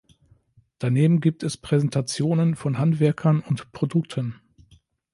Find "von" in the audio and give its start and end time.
2.55-2.79